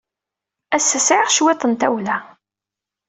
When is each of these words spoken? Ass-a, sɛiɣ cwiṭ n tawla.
Ass-a, 0.77 0.99
sɛiɣ 0.99 1.27
cwiṭ 1.35 1.61
n 1.65 1.73
tawla. 1.79 2.17